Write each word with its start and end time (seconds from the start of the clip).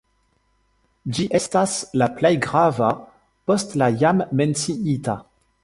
Ĝi 1.17 1.25
estas 1.39 1.75
la 2.03 2.09
plej 2.21 2.33
grava 2.47 2.89
post 3.51 3.79
la 3.83 3.91
jam 4.05 4.25
menciita. 4.41 5.21